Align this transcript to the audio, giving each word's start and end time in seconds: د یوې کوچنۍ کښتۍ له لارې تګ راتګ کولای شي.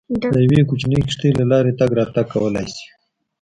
د 0.33 0.35
یوې 0.45 0.61
کوچنۍ 0.69 0.99
کښتۍ 1.07 1.31
له 1.39 1.45
لارې 1.51 1.71
تګ 1.79 1.89
راتګ 1.99 2.25
کولای 2.33 2.67
شي. 2.75 2.87